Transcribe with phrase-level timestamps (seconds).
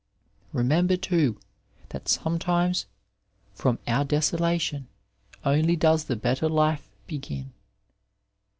[0.51, 1.37] Remember, too,
[1.89, 2.87] that sometimes
[3.55, 4.87] '^ from our desolation
[5.45, 7.51] only does the better life begin."